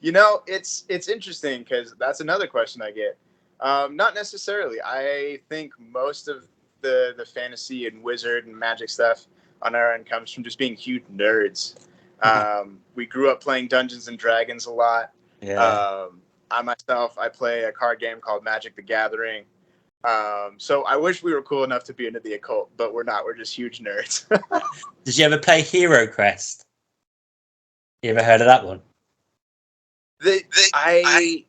you 0.01 0.11
know, 0.11 0.41
it's 0.47 0.85
it's 0.89 1.07
interesting 1.07 1.59
because 1.63 1.93
that's 1.99 2.19
another 2.19 2.47
question 2.47 2.81
I 2.81 2.91
get. 2.91 3.17
Um, 3.59 3.95
not 3.95 4.15
necessarily. 4.15 4.77
I 4.83 5.39
think 5.49 5.73
most 5.79 6.27
of 6.27 6.47
the 6.81 7.13
the 7.15 7.25
fantasy 7.25 7.87
and 7.87 8.03
wizard 8.03 8.45
and 8.47 8.57
magic 8.57 8.89
stuff 8.89 9.27
on 9.61 9.75
our 9.75 9.93
end 9.93 10.05
comes 10.05 10.31
from 10.31 10.43
just 10.43 10.57
being 10.57 10.75
huge 10.75 11.03
nerds. 11.15 11.75
Um, 12.23 12.79
we 12.95 13.05
grew 13.05 13.29
up 13.29 13.41
playing 13.41 13.67
Dungeons 13.67 14.07
and 14.07 14.17
Dragons 14.17 14.65
a 14.65 14.71
lot. 14.71 15.11
Yeah. 15.41 15.63
Um, 15.63 16.21
I 16.51 16.61
myself, 16.61 17.17
I 17.17 17.29
play 17.29 17.63
a 17.63 17.71
card 17.71 17.99
game 17.99 18.19
called 18.21 18.43
Magic 18.43 18.75
the 18.75 18.81
Gathering. 18.81 19.45
Um, 20.03 20.55
so 20.57 20.83
I 20.83 20.95
wish 20.95 21.23
we 21.23 21.33
were 21.33 21.41
cool 21.41 21.63
enough 21.63 21.83
to 21.85 21.93
be 21.93 22.07
into 22.07 22.19
the 22.19 22.33
occult, 22.33 22.69
but 22.77 22.93
we're 22.93 23.03
not. 23.03 23.23
We're 23.23 23.35
just 23.35 23.55
huge 23.55 23.79
nerds. 23.79 24.27
Did 25.05 25.17
you 25.17 25.25
ever 25.25 25.37
play 25.37 25.61
Hero 25.61 26.07
Quest? 26.07 26.63
You 28.01 28.11
ever 28.11 28.23
heard 28.23 28.41
of 28.41 28.47
that 28.47 28.65
one? 28.65 28.81
The, 30.19 30.43
the 30.49 30.69
I, 30.73 31.45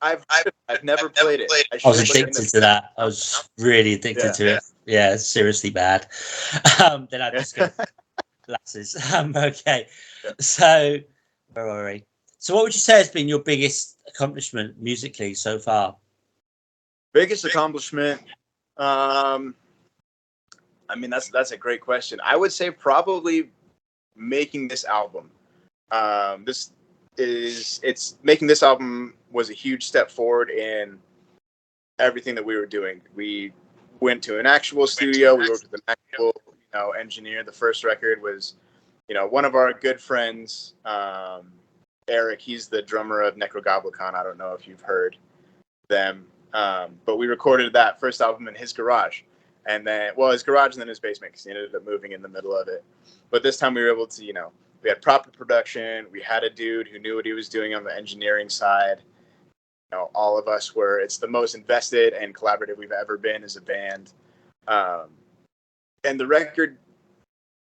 I, 0.00 0.12
I've, 0.12 0.24
I've, 0.30 0.52
I've 0.68 0.84
never 0.84 1.08
played 1.10 1.40
it. 1.40 1.50
I, 1.52 1.78
I 1.84 1.88
was 1.88 2.00
addicted 2.00 2.48
to 2.48 2.60
that. 2.60 2.92
I 2.96 3.04
was 3.04 3.48
really 3.58 3.94
addicted 3.94 4.24
yeah, 4.24 4.32
to 4.32 4.44
yeah. 4.44 4.56
it. 4.56 4.62
Yeah, 4.86 5.16
seriously 5.16 5.70
bad. 5.70 6.06
Um, 6.84 7.08
then 7.10 7.20
I 7.20 7.30
just 7.32 7.56
got 7.56 7.72
glasses. 8.48 8.96
Um, 9.14 9.34
okay, 9.36 9.86
so 10.40 10.98
where 11.52 11.68
are 11.68 11.84
we? 11.84 12.04
So, 12.38 12.54
what 12.54 12.64
would 12.64 12.74
you 12.74 12.80
say 12.80 12.94
has 12.94 13.08
been 13.08 13.28
your 13.28 13.38
biggest 13.38 14.00
accomplishment 14.08 14.80
musically 14.80 15.34
so 15.34 15.58
far? 15.58 15.96
Biggest 17.12 17.44
accomplishment. 17.44 18.20
Um, 18.76 19.54
I 20.88 20.96
mean, 20.96 21.10
that's 21.10 21.30
that's 21.30 21.52
a 21.52 21.56
great 21.56 21.80
question. 21.80 22.20
I 22.24 22.36
would 22.36 22.52
say 22.52 22.70
probably 22.70 23.50
making 24.16 24.68
this 24.68 24.84
album. 24.84 25.30
Um, 25.90 26.44
this 26.44 26.72
is 27.16 27.80
it's 27.82 28.18
making 28.22 28.46
this 28.46 28.62
album 28.62 29.14
was 29.30 29.50
a 29.50 29.54
huge 29.54 29.86
step 29.86 30.10
forward 30.10 30.50
in 30.50 30.98
everything 31.98 32.34
that 32.34 32.44
we 32.44 32.56
were 32.56 32.66
doing. 32.66 33.00
We 33.14 33.52
went 34.00 34.22
to 34.24 34.38
an 34.38 34.46
actual 34.46 34.86
studio. 34.86 35.34
We 35.34 35.48
worked 35.48 35.64
with 35.70 35.80
an 35.80 35.80
actual 35.88 36.32
you 36.72 36.78
know 36.78 36.90
engineer. 36.90 37.44
The 37.44 37.52
first 37.52 37.84
record 37.84 38.22
was 38.22 38.54
you 39.08 39.14
know 39.14 39.26
one 39.26 39.44
of 39.44 39.54
our 39.54 39.72
good 39.72 40.00
friends, 40.00 40.74
um, 40.84 41.52
Eric. 42.08 42.40
He's 42.40 42.68
the 42.68 42.82
drummer 42.82 43.22
of 43.22 43.36
Nekrogoblikon. 43.36 44.14
I 44.14 44.22
don't 44.22 44.38
know 44.38 44.52
if 44.52 44.66
you've 44.66 44.80
heard 44.80 45.16
them. 45.88 46.26
Um, 46.54 46.98
but 47.04 47.16
we 47.16 47.26
recorded 47.26 47.72
that 47.74 48.00
first 48.00 48.20
album 48.20 48.48
in 48.48 48.54
his 48.54 48.72
garage, 48.72 49.22
and 49.66 49.86
then 49.86 50.12
well, 50.16 50.30
his 50.30 50.42
garage 50.42 50.72
and 50.72 50.80
then 50.80 50.88
his 50.88 51.00
basement 51.00 51.32
because 51.32 51.44
he 51.44 51.50
ended 51.50 51.74
up 51.74 51.84
moving 51.84 52.12
in 52.12 52.22
the 52.22 52.28
middle 52.28 52.56
of 52.56 52.68
it. 52.68 52.84
But 53.30 53.42
this 53.42 53.58
time 53.58 53.74
we 53.74 53.82
were 53.82 53.92
able 53.92 54.06
to, 54.06 54.24
you 54.24 54.32
know, 54.32 54.50
we 54.82 54.88
had 54.88 55.02
proper 55.02 55.30
production. 55.30 56.06
We 56.10 56.22
had 56.22 56.44
a 56.44 56.50
dude 56.50 56.88
who 56.88 56.98
knew 56.98 57.16
what 57.16 57.26
he 57.26 57.32
was 57.32 57.48
doing 57.48 57.74
on 57.74 57.84
the 57.84 57.94
engineering 57.94 58.48
side. 58.48 58.98
You 59.90 59.98
know, 59.98 60.10
all 60.14 60.38
of 60.38 60.48
us 60.48 60.74
were. 60.74 61.00
It's 61.00 61.18
the 61.18 61.28
most 61.28 61.54
invested 61.54 62.12
and 62.14 62.34
collaborative 62.34 62.76
we've 62.78 62.92
ever 62.92 63.18
been 63.18 63.42
as 63.44 63.56
a 63.56 63.62
band. 63.62 64.12
Um, 64.66 65.08
and 66.04 66.18
the 66.18 66.26
record, 66.26 66.78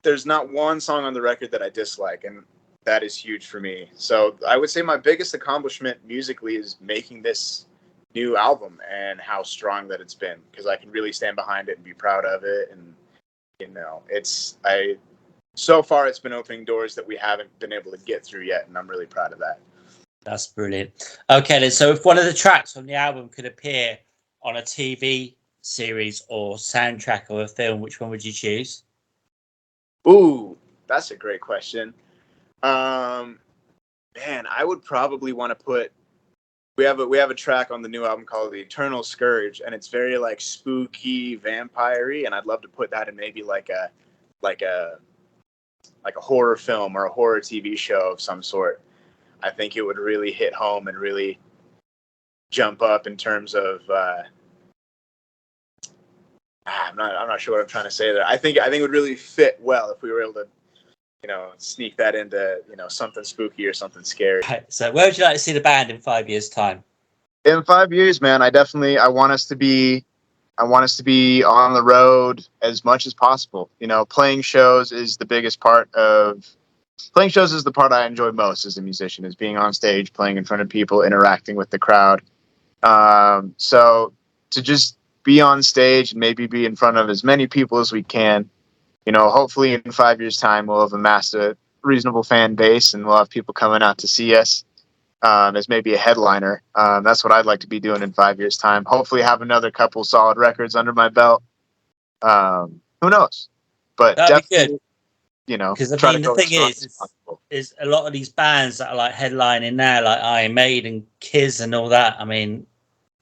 there's 0.02 0.26
not 0.26 0.52
one 0.52 0.80
song 0.80 1.04
on 1.04 1.14
the 1.14 1.22
record 1.22 1.50
that 1.52 1.62
I 1.62 1.70
dislike, 1.70 2.24
and 2.24 2.44
that 2.84 3.02
is 3.02 3.16
huge 3.16 3.46
for 3.46 3.60
me. 3.60 3.88
So 3.94 4.36
I 4.46 4.56
would 4.56 4.70
say 4.70 4.82
my 4.82 4.96
biggest 4.96 5.34
accomplishment 5.34 5.98
musically 6.06 6.56
is 6.56 6.76
making 6.80 7.22
this 7.22 7.66
new 8.14 8.36
album 8.36 8.78
and 8.90 9.20
how 9.20 9.42
strong 9.42 9.88
that 9.88 10.00
it's 10.00 10.14
been 10.14 10.38
because 10.50 10.66
I 10.66 10.76
can 10.76 10.90
really 10.90 11.12
stand 11.12 11.36
behind 11.36 11.68
it 11.68 11.76
and 11.76 11.84
be 11.84 11.94
proud 11.94 12.24
of 12.24 12.42
it. 12.44 12.70
And 12.70 12.94
you 13.60 13.68
know, 13.68 14.02
it's 14.08 14.58
I 14.64 14.96
so 15.54 15.82
far 15.82 16.06
it's 16.06 16.18
been 16.18 16.32
opening 16.32 16.64
doors 16.64 16.94
that 16.94 17.06
we 17.06 17.16
haven't 17.16 17.56
been 17.58 17.72
able 17.72 17.92
to 17.92 17.98
get 17.98 18.24
through 18.24 18.42
yet, 18.42 18.66
and 18.66 18.76
I'm 18.76 18.88
really 18.88 19.06
proud 19.06 19.32
of 19.32 19.38
that. 19.38 19.60
That's 20.24 20.46
brilliant. 20.46 21.18
Okay, 21.30 21.60
then. 21.60 21.70
So, 21.70 21.90
if 21.90 22.04
one 22.04 22.18
of 22.18 22.24
the 22.24 22.32
tracks 22.32 22.76
on 22.76 22.86
the 22.86 22.94
album 22.94 23.28
could 23.28 23.44
appear 23.44 23.98
on 24.42 24.56
a 24.56 24.62
TV 24.62 25.34
series 25.62 26.24
or 26.28 26.56
soundtrack 26.56 27.30
of 27.30 27.38
a 27.38 27.48
film, 27.48 27.80
which 27.80 28.00
one 28.00 28.10
would 28.10 28.24
you 28.24 28.32
choose? 28.32 28.82
Ooh, 30.06 30.58
that's 30.86 31.10
a 31.12 31.16
great 31.16 31.40
question. 31.40 31.94
Um, 32.62 33.38
man, 34.16 34.46
I 34.50 34.64
would 34.64 34.84
probably 34.84 35.32
want 35.32 35.56
to 35.56 35.64
put. 35.64 35.92
We 36.76 36.84
have 36.84 37.00
a 37.00 37.06
we 37.06 37.18
have 37.18 37.30
a 37.30 37.34
track 37.34 37.70
on 37.70 37.82
the 37.82 37.88
new 37.88 38.04
album 38.04 38.24
called 38.24 38.52
"The 38.52 38.60
Eternal 38.60 39.02
Scourge," 39.02 39.60
and 39.64 39.74
it's 39.74 39.88
very 39.88 40.18
like 40.18 40.40
spooky, 40.40 41.36
vampire 41.36 42.10
and 42.24 42.34
I'd 42.34 42.46
love 42.46 42.62
to 42.62 42.68
put 42.68 42.90
that 42.90 43.08
in 43.08 43.16
maybe 43.16 43.42
like 43.42 43.68
a 43.68 43.90
like 44.40 44.62
a 44.62 44.98
like 46.04 46.16
a 46.16 46.20
horror 46.20 46.56
film 46.56 46.96
or 46.96 47.04
a 47.04 47.12
horror 47.12 47.40
TV 47.40 47.76
show 47.76 48.12
of 48.12 48.20
some 48.20 48.42
sort. 48.42 48.80
I 49.42 49.50
think 49.50 49.76
it 49.76 49.82
would 49.82 49.98
really 49.98 50.32
hit 50.32 50.54
home 50.54 50.88
and 50.88 50.96
really 50.96 51.38
jump 52.50 52.82
up 52.82 53.06
in 53.06 53.16
terms 53.16 53.54
of. 53.54 53.80
Uh, 53.88 54.22
I'm 56.66 56.96
not. 56.96 57.16
I'm 57.16 57.28
not 57.28 57.40
sure 57.40 57.54
what 57.54 57.62
I'm 57.62 57.68
trying 57.68 57.84
to 57.84 57.90
say 57.90 58.12
there. 58.12 58.26
I 58.26 58.36
think. 58.36 58.58
I 58.58 58.64
think 58.64 58.76
it 58.76 58.82
would 58.82 58.92
really 58.92 59.16
fit 59.16 59.58
well 59.60 59.90
if 59.90 60.02
we 60.02 60.12
were 60.12 60.22
able 60.22 60.34
to, 60.34 60.46
you 61.22 61.28
know, 61.28 61.50
sneak 61.56 61.96
that 61.96 62.14
into 62.14 62.60
you 62.70 62.76
know 62.76 62.88
something 62.88 63.24
spooky 63.24 63.66
or 63.66 63.72
something 63.72 64.04
scary. 64.04 64.42
Right, 64.48 64.64
so, 64.72 64.92
where 64.92 65.06
would 65.06 65.18
you 65.18 65.24
like 65.24 65.34
to 65.34 65.40
see 65.40 65.52
the 65.52 65.60
band 65.60 65.90
in 65.90 66.00
five 66.00 66.28
years' 66.28 66.48
time? 66.48 66.84
In 67.44 67.64
five 67.64 67.92
years, 67.92 68.20
man, 68.20 68.42
I 68.42 68.50
definitely 68.50 68.98
I 68.98 69.08
want 69.08 69.32
us 69.32 69.44
to 69.46 69.56
be 69.56 70.04
I 70.58 70.64
want 70.64 70.84
us 70.84 70.96
to 70.98 71.02
be 71.02 71.42
on 71.42 71.72
the 71.72 71.82
road 71.82 72.46
as 72.62 72.84
much 72.84 73.06
as 73.06 73.14
possible. 73.14 73.70
You 73.80 73.88
know, 73.88 74.04
playing 74.04 74.42
shows 74.42 74.92
is 74.92 75.16
the 75.16 75.24
biggest 75.24 75.58
part 75.58 75.92
of 75.94 76.46
playing 77.12 77.30
shows 77.30 77.52
is 77.52 77.64
the 77.64 77.72
part 77.72 77.92
I 77.92 78.06
enjoy 78.06 78.30
most 78.30 78.64
as 78.64 78.78
a 78.78 78.82
musician 78.82 79.24
is 79.24 79.34
being 79.34 79.56
on 79.56 79.72
stage, 79.72 80.12
playing 80.12 80.36
in 80.36 80.44
front 80.44 80.60
of 80.60 80.68
people, 80.68 81.02
interacting 81.02 81.56
with 81.56 81.70
the 81.70 81.78
crowd. 81.78 82.22
Um, 82.84 83.54
so 83.56 84.12
to 84.50 84.62
just 84.62 84.96
be 85.22 85.40
on 85.40 85.62
stage 85.62 86.12
and 86.12 86.20
maybe 86.20 86.46
be 86.46 86.66
in 86.66 86.76
front 86.76 86.96
of 86.96 87.08
as 87.08 87.22
many 87.22 87.46
people 87.46 87.78
as 87.78 87.92
we 87.92 88.02
can, 88.02 88.48
you 89.06 89.12
know, 89.12 89.30
hopefully 89.30 89.74
in 89.74 89.92
five 89.92 90.20
years' 90.20 90.36
time 90.36 90.66
we'll 90.66 90.80
have 90.80 90.92
amassed 90.92 91.34
a 91.34 91.56
reasonable 91.82 92.22
fan 92.22 92.54
base 92.54 92.94
and 92.94 93.04
we'll 93.04 93.16
have 93.16 93.30
people 93.30 93.54
coming 93.54 93.82
out 93.82 93.98
to 93.98 94.08
see 94.08 94.34
us 94.34 94.64
um, 95.22 95.56
as 95.56 95.68
maybe 95.68 95.94
a 95.94 95.98
headliner. 95.98 96.62
Um, 96.74 97.04
that's 97.04 97.22
what 97.24 97.32
I'd 97.32 97.46
like 97.46 97.60
to 97.60 97.66
be 97.66 97.80
doing 97.80 98.02
in 98.02 98.12
five 98.12 98.38
years' 98.38 98.56
time. 98.56 98.84
Hopefully, 98.84 99.22
have 99.22 99.42
another 99.42 99.70
couple 99.70 100.04
solid 100.04 100.36
records 100.36 100.74
under 100.74 100.92
my 100.92 101.08
belt. 101.08 101.42
Um, 102.22 102.80
who 103.00 103.10
knows? 103.10 103.48
But 103.96 104.16
That'd 104.16 104.48
be 104.48 104.56
good. 104.56 104.80
You 105.48 105.58
know, 105.58 105.74
because 105.74 105.92
I 105.92 106.12
mean, 106.12 106.22
the 106.22 106.34
thing 106.34 106.52
is, 106.52 106.88
is 107.50 107.74
a 107.80 107.86
lot 107.86 108.06
of 108.06 108.12
these 108.12 108.28
bands 108.28 108.78
that 108.78 108.90
are 108.90 108.94
like 108.94 109.12
headlining 109.12 109.74
now, 109.74 110.04
like 110.04 110.20
Iron 110.22 110.54
Maiden, 110.54 111.04
Kiss, 111.18 111.58
and 111.58 111.74
all 111.74 111.88
that. 111.88 112.16
I 112.20 112.24
mean, 112.24 112.64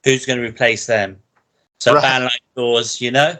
who's 0.03 0.25
going 0.27 0.39
to 0.39 0.47
replace 0.47 0.85
them? 0.85 1.19
So 1.81 1.93
a 1.93 1.95
Right. 1.95 2.01
band 2.03 2.23
like 2.25 2.41
yours, 2.55 3.01
you 3.01 3.09
know. 3.09 3.35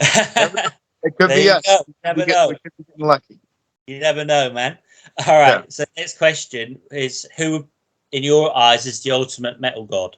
it 0.00 1.16
could 1.18 1.28
be 1.28 1.50
us. 1.50 1.62
go. 1.66 1.72
You 1.76 1.84
We 1.88 1.94
never 2.04 2.24
get- 2.24 2.28
know. 2.28 2.48
we 2.48 2.54
could 2.54 2.72
be 2.96 3.04
lucky. 3.04 3.38
You 3.86 3.98
never 3.98 4.24
know, 4.24 4.50
man. 4.50 4.78
All 5.26 5.38
right. 5.38 5.58
Yeah. 5.60 5.64
So 5.68 5.84
next 5.94 6.16
question 6.16 6.80
is: 6.90 7.26
Who, 7.36 7.68
in 8.12 8.22
your 8.22 8.56
eyes, 8.56 8.86
is 8.86 9.02
the 9.02 9.10
ultimate 9.10 9.60
metal 9.60 9.84
god? 9.84 10.16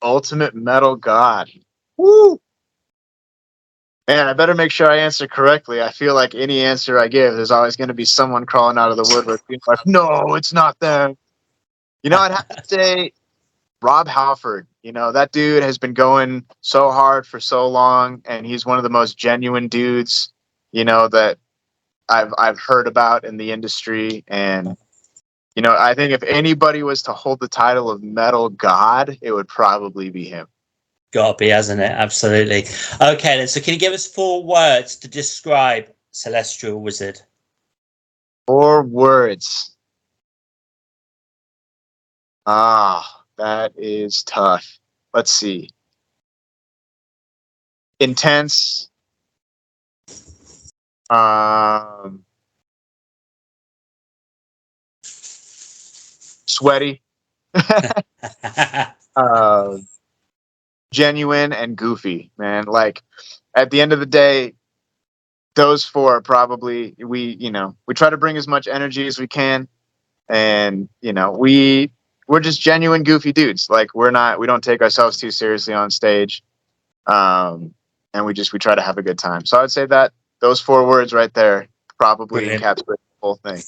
Ultimate 0.00 0.54
metal 0.54 0.96
god. 0.96 1.50
Woo! 1.98 2.40
Man, 4.08 4.26
I 4.26 4.32
better 4.32 4.54
make 4.54 4.70
sure 4.70 4.90
I 4.90 4.96
answer 4.96 5.26
correctly. 5.28 5.82
I 5.82 5.90
feel 5.92 6.14
like 6.14 6.34
any 6.34 6.62
answer 6.62 6.98
I 6.98 7.08
give, 7.08 7.34
there's 7.36 7.50
always 7.50 7.76
going 7.76 7.88
to 7.88 7.94
be 7.94 8.04
someone 8.06 8.46
crawling 8.46 8.78
out 8.78 8.90
of 8.90 8.96
the 8.96 9.14
woodwork 9.14 9.42
like, 9.66 9.86
no, 9.86 10.34
it's 10.34 10.52
not 10.52 10.78
them. 10.80 11.16
You 12.02 12.10
know, 12.10 12.18
I'd 12.18 12.32
have 12.32 12.48
to 12.48 12.64
say 12.66 13.12
Rob 13.84 14.08
Halford. 14.08 14.66
You 14.82 14.92
know, 14.92 15.12
that 15.12 15.30
dude 15.30 15.62
has 15.62 15.76
been 15.76 15.92
going 15.92 16.46
so 16.62 16.90
hard 16.90 17.26
for 17.26 17.38
so 17.38 17.68
long, 17.68 18.22
and 18.24 18.46
he's 18.46 18.64
one 18.64 18.78
of 18.78 18.82
the 18.82 18.88
most 18.88 19.18
genuine 19.18 19.68
dudes, 19.68 20.32
you 20.72 20.86
know, 20.86 21.06
that 21.08 21.38
I've 22.08 22.32
I've 22.38 22.58
heard 22.58 22.88
about 22.88 23.26
in 23.26 23.36
the 23.36 23.52
industry. 23.52 24.24
And, 24.26 24.78
you 25.54 25.60
know, 25.62 25.76
I 25.78 25.94
think 25.94 26.12
if 26.12 26.22
anybody 26.22 26.82
was 26.82 27.02
to 27.02 27.12
hold 27.12 27.40
the 27.40 27.48
title 27.48 27.90
of 27.90 28.02
metal 28.02 28.48
god, 28.48 29.18
it 29.20 29.32
would 29.32 29.48
probably 29.48 30.08
be 30.08 30.24
him. 30.24 30.46
Got 31.12 31.32
to 31.32 31.44
be, 31.44 31.48
hasn't 31.50 31.80
it? 31.80 31.92
Absolutely. 31.92 32.64
Okay, 33.00 33.36
then. 33.36 33.48
So 33.48 33.60
can 33.60 33.74
you 33.74 33.80
give 33.80 33.92
us 33.92 34.06
four 34.06 34.42
words 34.42 34.96
to 34.96 35.08
describe 35.08 35.92
Celestial 36.10 36.80
Wizard? 36.80 37.20
Four 38.46 38.82
words. 38.82 39.76
Ah, 42.46 43.23
that 43.38 43.72
is 43.76 44.22
tough. 44.24 44.78
Let's 45.12 45.30
see. 45.30 45.70
Intense. 48.00 48.90
Um, 51.10 52.24
sweaty. 56.46 57.02
uh, 59.16 59.78
genuine 60.92 61.52
and 61.52 61.76
goofy, 61.76 62.30
man. 62.38 62.64
Like 62.64 63.02
at 63.54 63.70
the 63.70 63.80
end 63.80 63.92
of 63.92 64.00
the 64.00 64.06
day, 64.06 64.54
those 65.54 65.84
four 65.84 66.16
are 66.16 66.22
probably 66.22 66.94
we, 66.98 67.36
you 67.38 67.50
know, 67.50 67.76
we 67.86 67.94
try 67.94 68.10
to 68.10 68.16
bring 68.16 68.36
as 68.36 68.48
much 68.48 68.66
energy 68.66 69.06
as 69.06 69.18
we 69.18 69.28
can, 69.28 69.68
and 70.28 70.88
you 71.00 71.12
know, 71.12 71.32
we 71.32 71.92
we're 72.26 72.40
just 72.40 72.60
genuine 72.60 73.02
goofy 73.02 73.32
dudes. 73.32 73.68
Like 73.68 73.94
we're 73.94 74.10
not, 74.10 74.38
we 74.38 74.46
don't 74.46 74.64
take 74.64 74.82
ourselves 74.82 75.16
too 75.16 75.30
seriously 75.30 75.74
on 75.74 75.90
stage, 75.90 76.42
um, 77.06 77.74
and 78.12 78.24
we 78.24 78.34
just 78.34 78.52
we 78.52 78.58
try 78.58 78.74
to 78.74 78.82
have 78.82 78.98
a 78.98 79.02
good 79.02 79.18
time. 79.18 79.44
So 79.44 79.60
I'd 79.60 79.70
say 79.70 79.86
that 79.86 80.12
those 80.40 80.60
four 80.60 80.86
words 80.86 81.12
right 81.12 81.32
there 81.34 81.68
probably 81.98 82.46
Brilliant. 82.46 82.62
encapsulate 82.62 82.86
the 82.86 83.20
whole 83.22 83.36
thing. 83.36 83.62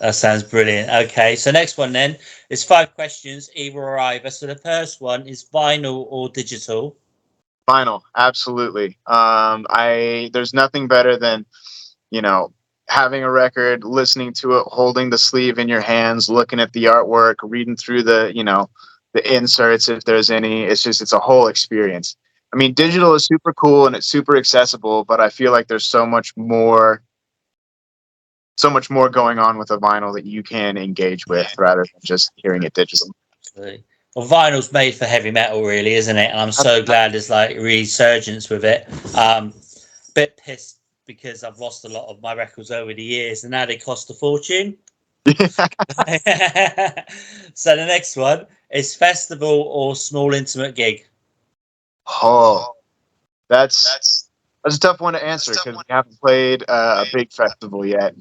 That 0.00 0.14
sounds 0.14 0.42
brilliant. 0.42 0.90
Okay, 1.10 1.36
so 1.36 1.50
next 1.50 1.78
one 1.78 1.92
then 1.92 2.18
is 2.50 2.62
five 2.62 2.94
questions, 2.94 3.48
either 3.54 3.78
or 3.78 3.98
either. 3.98 4.30
So 4.30 4.46
the 4.46 4.56
first 4.56 5.00
one 5.00 5.26
is 5.26 5.48
vinyl 5.52 6.06
or 6.10 6.28
digital. 6.28 6.96
Vinyl, 7.68 8.02
absolutely. 8.14 8.98
Um, 9.06 9.66
I 9.70 10.30
there's 10.32 10.52
nothing 10.52 10.86
better 10.86 11.16
than, 11.16 11.46
you 12.10 12.20
know, 12.20 12.52
having 12.88 13.22
a 13.22 13.30
record, 13.30 13.84
listening 13.84 14.32
to 14.34 14.58
it, 14.58 14.66
holding 14.66 15.10
the 15.10 15.18
sleeve 15.18 15.58
in 15.58 15.68
your 15.68 15.80
hands, 15.80 16.28
looking 16.28 16.60
at 16.60 16.72
the 16.72 16.84
artwork, 16.84 17.36
reading 17.42 17.76
through 17.76 18.02
the, 18.02 18.32
you 18.34 18.44
know, 18.44 18.68
the 19.12 19.34
inserts 19.34 19.88
if 19.88 20.04
there's 20.04 20.30
any. 20.30 20.64
It's 20.64 20.82
just 20.82 21.02
it's 21.02 21.12
a 21.12 21.18
whole 21.18 21.48
experience. 21.48 22.16
I 22.52 22.56
mean, 22.56 22.74
digital 22.74 23.14
is 23.14 23.24
super 23.24 23.52
cool 23.52 23.86
and 23.86 23.96
it's 23.96 24.06
super 24.06 24.36
accessible, 24.36 25.04
but 25.04 25.20
I 25.20 25.30
feel 25.30 25.52
like 25.52 25.68
there's 25.68 25.84
so 25.84 26.06
much 26.06 26.36
more 26.36 27.02
so 28.58 28.70
much 28.70 28.88
more 28.88 29.10
going 29.10 29.38
on 29.38 29.58
with 29.58 29.70
a 29.70 29.78
vinyl 29.78 30.14
that 30.14 30.24
you 30.24 30.42
can 30.42 30.78
engage 30.78 31.26
with 31.26 31.52
rather 31.58 31.84
than 31.92 32.00
just 32.02 32.32
hearing 32.36 32.62
it 32.62 32.72
digital. 32.72 33.08
Absolutely. 33.42 33.84
Well, 34.14 34.26
vinyl's 34.26 34.72
made 34.72 34.94
for 34.94 35.04
heavy 35.04 35.30
metal, 35.30 35.62
really, 35.62 35.92
isn't 35.92 36.16
it? 36.16 36.30
And 36.30 36.40
I'm 36.40 36.52
so 36.52 36.82
glad 36.82 37.12
there's 37.12 37.28
like 37.28 37.58
resurgence 37.58 38.48
with 38.48 38.64
it. 38.64 38.88
Um, 39.14 39.52
bit 40.14 40.38
pissed 40.38 40.80
because 41.06 41.44
I've 41.44 41.58
lost 41.58 41.84
a 41.84 41.88
lot 41.88 42.08
of 42.08 42.20
my 42.20 42.34
records 42.34 42.70
over 42.70 42.92
the 42.92 43.02
years, 43.02 43.44
and 43.44 43.50
now 43.50 43.66
they 43.66 43.76
cost 43.76 44.10
a 44.10 44.14
fortune. 44.14 44.76
so 45.26 45.36
the 47.76 47.86
next 47.86 48.16
one 48.16 48.46
is 48.70 48.94
festival 48.94 49.62
or 49.62 49.96
small 49.96 50.34
intimate 50.34 50.74
gig. 50.74 51.06
Oh, 52.06 52.74
that's 53.48 53.84
that's 53.84 54.30
that's 54.64 54.76
a 54.76 54.80
tough 54.80 55.00
one 55.00 55.14
to 55.14 55.24
answer 55.24 55.52
because 55.52 55.76
we 55.76 55.82
haven't 55.88 56.20
played 56.20 56.64
uh, 56.68 57.04
a 57.06 57.10
big 57.12 57.32
festival 57.32 57.84
yet. 57.84 58.14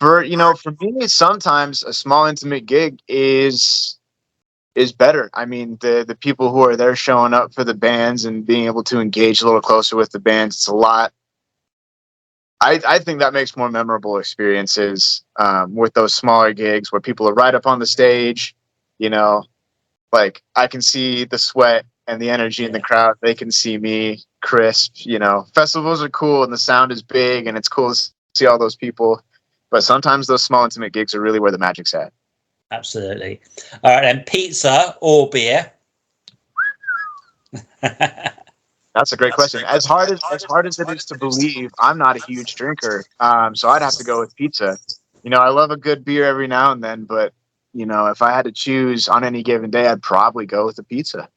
For 0.00 0.22
you 0.22 0.36
know, 0.36 0.54
for 0.54 0.74
me, 0.80 1.06
sometimes 1.06 1.82
a 1.82 1.92
small 1.92 2.26
intimate 2.26 2.66
gig 2.66 3.00
is 3.08 3.98
is 4.74 4.92
better. 4.92 5.30
I 5.34 5.44
mean, 5.44 5.78
the 5.80 6.04
the 6.06 6.16
people 6.16 6.50
who 6.50 6.62
are 6.62 6.76
there 6.76 6.96
showing 6.96 7.34
up 7.34 7.54
for 7.54 7.64
the 7.64 7.74
bands 7.74 8.24
and 8.24 8.44
being 8.44 8.66
able 8.66 8.84
to 8.84 9.00
engage 9.00 9.42
a 9.42 9.44
little 9.44 9.60
closer 9.60 9.96
with 9.96 10.10
the 10.10 10.18
bands, 10.18 10.56
it's 10.56 10.66
a 10.66 10.74
lot. 10.74 11.12
I, 12.62 12.80
I 12.86 12.98
think 13.00 13.18
that 13.18 13.32
makes 13.32 13.56
more 13.56 13.68
memorable 13.68 14.18
experiences 14.18 15.24
um, 15.36 15.74
with 15.74 15.94
those 15.94 16.14
smaller 16.14 16.52
gigs 16.52 16.92
where 16.92 17.00
people 17.00 17.28
are 17.28 17.34
right 17.34 17.54
up 17.54 17.66
on 17.66 17.80
the 17.80 17.86
stage. 17.86 18.54
You 18.98 19.10
know, 19.10 19.44
like 20.12 20.42
I 20.54 20.68
can 20.68 20.80
see 20.80 21.24
the 21.24 21.38
sweat 21.38 21.84
and 22.06 22.22
the 22.22 22.30
energy 22.30 22.64
in 22.64 22.72
the 22.72 22.80
crowd. 22.80 23.16
They 23.20 23.34
can 23.34 23.50
see 23.50 23.78
me. 23.78 24.22
crisp. 24.42 24.92
You 24.94 25.18
know, 25.18 25.46
festivals 25.54 26.02
are 26.02 26.08
cool 26.08 26.44
and 26.44 26.52
the 26.52 26.58
sound 26.58 26.92
is 26.92 27.02
big 27.02 27.46
and 27.46 27.58
it's 27.58 27.68
cool 27.68 27.94
to 27.94 28.10
see 28.34 28.46
all 28.46 28.58
those 28.58 28.76
people. 28.76 29.20
But 29.70 29.82
sometimes 29.82 30.26
those 30.28 30.44
small 30.44 30.64
intimate 30.64 30.92
gigs 30.92 31.14
are 31.14 31.20
really 31.20 31.40
where 31.40 31.50
the 31.52 31.58
magic's 31.58 31.94
at. 31.94 32.12
Absolutely. 32.70 33.40
All 33.82 33.94
right, 33.94 34.02
then 34.02 34.24
pizza 34.24 34.96
or 35.00 35.28
beer? 35.30 35.72
That's 38.94 39.12
a 39.12 39.16
great 39.16 39.32
question. 39.32 39.64
As 39.64 39.86
hard 39.86 40.10
as 40.10 40.20
as 40.30 40.44
hard 40.44 40.66
as 40.66 40.78
it 40.78 40.88
is 40.90 41.04
to 41.06 41.18
believe, 41.18 41.70
I'm 41.78 41.96
not 41.96 42.16
a 42.16 42.20
huge 42.20 42.54
drinker, 42.54 43.04
um, 43.20 43.56
so 43.56 43.68
I'd 43.68 43.82
have 43.82 43.96
to 43.96 44.04
go 44.04 44.20
with 44.20 44.34
pizza. 44.36 44.78
You 45.22 45.30
know, 45.30 45.38
I 45.38 45.48
love 45.48 45.70
a 45.70 45.76
good 45.76 46.04
beer 46.04 46.24
every 46.24 46.46
now 46.46 46.72
and 46.72 46.84
then, 46.84 47.04
but 47.04 47.32
you 47.72 47.86
know, 47.86 48.06
if 48.06 48.20
I 48.20 48.32
had 48.32 48.44
to 48.44 48.52
choose 48.52 49.08
on 49.08 49.24
any 49.24 49.42
given 49.42 49.70
day, 49.70 49.86
I'd 49.86 50.02
probably 50.02 50.44
go 50.44 50.66
with 50.66 50.76
the 50.76 50.82
pizza. 50.82 51.28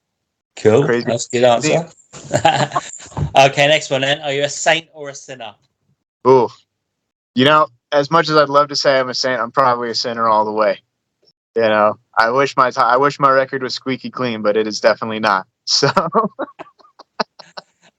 cool. 0.58 0.84
Crazy. 0.84 1.06
That's 1.06 1.28
a 1.28 1.30
good 1.30 1.44
answer. 1.46 1.90
okay, 3.38 3.68
next 3.68 3.90
one 3.90 4.02
then. 4.02 4.20
Are 4.22 4.34
you 4.34 4.44
a 4.44 4.50
saint 4.50 4.90
or 4.94 5.10
a 5.10 5.16
sinner? 5.16 5.56
Ooh, 6.28 6.50
you 7.36 7.46
know, 7.46 7.68
as 7.92 8.12
much 8.12 8.30
as 8.30 8.36
I'd 8.36 8.50
love 8.50 8.68
to 8.70 8.76
say 8.76 9.00
I'm 9.00 9.10
a 9.10 9.14
saint, 9.14 9.40
I'm 9.40 9.52
probably 9.52 9.90
a 9.90 9.96
sinner 9.96 10.28
all 10.28 10.44
the 10.44 10.52
way. 10.52 10.80
You 11.56 11.62
know, 11.62 12.00
I 12.18 12.32
wish 12.32 12.58
my 12.58 12.70
ti 12.72 12.82
I 12.82 12.98
wish 12.98 13.20
my 13.20 13.32
record 13.32 13.64
was 13.64 13.74
squeaky 13.74 14.10
clean, 14.10 14.42
but 14.42 14.58
it 14.58 14.68
is 14.68 14.82
definitely 14.82 15.20
not. 15.20 15.48
So, 15.68 15.90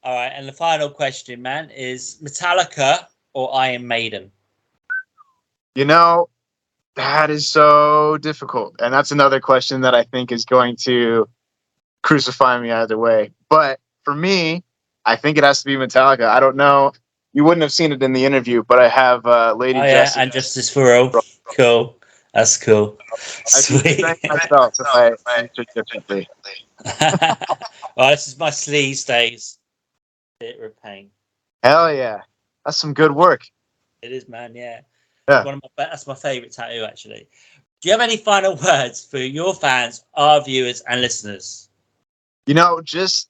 All 0.06 0.14
right, 0.14 0.32
and 0.32 0.46
the 0.46 0.52
final 0.52 0.88
question, 0.88 1.42
man, 1.42 1.68
is 1.70 2.18
Metallica 2.22 3.06
or 3.34 3.54
Iron 3.54 3.86
Maiden? 3.86 4.30
you 5.76 5.84
know, 5.84 6.28
that 6.96 7.28
is 7.30 7.46
so 7.46 8.16
difficult, 8.18 8.74
and 8.80 8.92
that's 8.92 9.12
another 9.12 9.38
question 9.38 9.82
that 9.82 9.94
I 9.94 10.04
think 10.04 10.32
is 10.32 10.44
going 10.44 10.76
to 10.76 11.28
crucify 12.02 12.58
me 12.58 12.72
either 12.72 12.96
way. 12.96 13.30
But 13.50 13.78
for 14.02 14.14
me, 14.14 14.64
I 15.04 15.16
think 15.16 15.36
it 15.36 15.44
has 15.44 15.62
to 15.62 15.66
be 15.66 15.76
Metallica. 15.76 16.24
I 16.24 16.40
don't 16.40 16.56
know. 16.56 16.92
You 17.34 17.44
wouldn't 17.44 17.62
have 17.62 17.72
seen 17.72 17.92
it 17.92 18.02
in 18.02 18.14
the 18.14 18.24
interview, 18.24 18.64
but 18.66 18.78
I 18.78 18.88
have 18.88 19.26
uh, 19.26 19.54
Lady 19.54 19.78
Oh 19.78 19.82
yeah, 19.82 20.04
Jessica. 20.04 20.20
and 20.20 20.32
Justice 20.32 20.70
for 20.70 20.94
All. 20.94 21.12
Cool. 21.54 22.00
That's 22.32 22.56
cool. 22.56 22.98
Sweet. 23.16 24.00
thank 24.00 24.24
myself 24.24 24.74
if 24.80 24.86
I 25.26 25.38
answered 25.38 25.68
differently. 25.74 26.28
well, 27.96 28.10
this 28.10 28.28
is 28.28 28.38
my 28.38 28.50
sleaze 28.50 29.06
days. 29.06 29.58
Of 30.40 30.82
pain. 30.82 31.10
Hell 31.62 31.92
yeah, 31.94 32.20
that's 32.64 32.76
some 32.76 32.92
good 32.92 33.12
work. 33.12 33.46
It 34.02 34.12
is, 34.12 34.28
man. 34.28 34.54
Yeah. 34.54 34.80
Yeah. 35.28 35.44
One 35.44 35.54
of 35.54 35.62
my 35.62 35.68
that's 35.76 36.06
my 36.06 36.14
favorite 36.14 36.52
tattoo, 36.52 36.84
actually. 36.84 37.28
Do 37.80 37.88
you 37.88 37.92
have 37.92 38.00
any 38.00 38.16
final 38.16 38.54
words 38.64 39.04
for 39.04 39.18
your 39.18 39.54
fans, 39.54 40.04
our 40.14 40.44
viewers, 40.44 40.82
and 40.82 41.00
listeners? 41.00 41.66
you 42.46 42.54
know, 42.54 42.80
just 42.82 43.28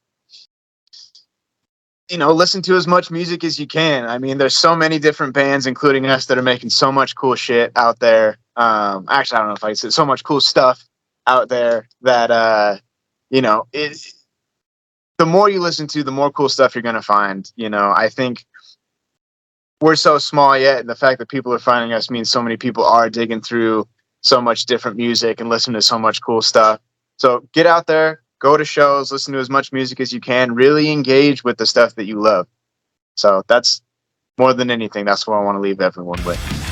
you 2.10 2.18
know, 2.18 2.32
listen 2.32 2.62
to 2.62 2.76
as 2.76 2.86
much 2.86 3.10
music 3.10 3.42
as 3.42 3.58
you 3.58 3.66
can. 3.66 4.04
I 4.04 4.18
mean, 4.18 4.38
there's 4.38 4.56
so 4.56 4.76
many 4.76 5.00
different 5.00 5.32
bands, 5.32 5.66
including 5.66 6.06
us, 6.06 6.26
that 6.26 6.38
are 6.38 6.42
making 6.42 6.70
so 6.70 6.92
much 6.92 7.16
cool 7.16 7.34
shit 7.34 7.72
out 7.74 7.98
there. 7.98 8.38
Um, 8.54 9.06
actually, 9.08 9.36
I 9.36 9.40
don't 9.40 9.48
know 9.48 9.54
if 9.54 9.64
I 9.64 9.72
said 9.72 9.92
so 9.92 10.06
much 10.06 10.22
cool 10.22 10.40
stuff 10.40 10.86
out 11.26 11.48
there 11.48 11.88
that 12.02 12.30
uh, 12.30 12.76
you 13.30 13.42
know, 13.42 13.66
it. 13.72 14.12
The 15.18 15.26
more 15.26 15.48
you 15.48 15.60
listen 15.60 15.86
to, 15.88 16.02
the 16.02 16.12
more 16.12 16.30
cool 16.30 16.48
stuff 16.48 16.74
you're 16.74 16.82
gonna 16.82 17.02
find. 17.02 17.50
You 17.56 17.70
know, 17.70 17.92
I 17.94 18.08
think 18.08 18.44
we're 19.80 19.96
so 19.96 20.18
small 20.18 20.56
yet, 20.56 20.80
and 20.80 20.88
the 20.88 20.94
fact 20.94 21.18
that 21.18 21.28
people 21.28 21.52
are 21.52 21.58
finding 21.58 21.92
us 21.92 22.10
means 22.10 22.30
so 22.30 22.42
many 22.42 22.56
people 22.56 22.84
are 22.84 23.10
digging 23.10 23.40
through 23.40 23.88
so 24.20 24.40
much 24.40 24.66
different 24.66 24.96
music 24.96 25.40
and 25.40 25.48
listening 25.48 25.74
to 25.74 25.82
so 25.82 25.98
much 25.98 26.20
cool 26.20 26.42
stuff. 26.42 26.80
So 27.18 27.48
get 27.52 27.66
out 27.66 27.86
there, 27.86 28.22
go 28.40 28.56
to 28.56 28.64
shows, 28.64 29.12
listen 29.12 29.32
to 29.34 29.38
as 29.38 29.50
much 29.50 29.72
music 29.72 30.00
as 30.00 30.12
you 30.12 30.20
can, 30.20 30.54
really 30.54 30.90
engage 30.90 31.44
with 31.44 31.58
the 31.58 31.66
stuff 31.66 31.94
that 31.94 32.04
you 32.04 32.20
love. 32.20 32.46
So 33.14 33.42
that's 33.46 33.82
more 34.38 34.52
than 34.52 34.70
anything, 34.70 35.04
that's 35.04 35.26
what 35.26 35.36
I 35.36 35.42
want 35.42 35.56
to 35.56 35.60
leave 35.60 35.80
everyone 35.80 36.22
with. 36.24 36.65